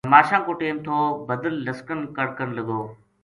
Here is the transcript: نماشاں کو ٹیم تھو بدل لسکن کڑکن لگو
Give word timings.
نماشاں 0.07 0.39
کو 0.45 0.51
ٹیم 0.61 0.75
تھو 0.85 0.95
بدل 1.27 1.55
لسکن 1.65 1.99
کڑکن 2.15 2.49
لگو 2.57 2.81